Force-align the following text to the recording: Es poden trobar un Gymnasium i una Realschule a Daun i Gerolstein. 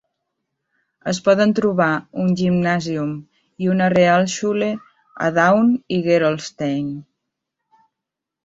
Es 1.11 1.17
poden 1.27 1.51
trobar 1.59 1.89
un 2.23 2.31
Gymnasium 2.39 3.11
i 3.65 3.69
una 3.75 3.91
Realschule 3.95 4.71
a 5.27 5.31
Daun 5.39 5.71
i 5.99 6.01
Gerolstein. 6.09 6.93